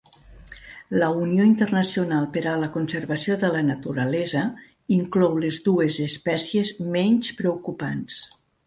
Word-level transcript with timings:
La 1.01 1.09
Unió 1.25 1.43
internacional 1.49 2.25
per 2.37 2.43
a 2.51 2.55
la 2.63 2.71
conservació 2.77 3.37
de 3.45 3.53
la 3.57 3.61
naturalesa 3.69 4.43
inclou 4.99 5.41
les 5.45 5.63
dues 5.71 6.03
espècies 6.11 6.75
menys 6.99 7.35
preocupants. 7.43 8.23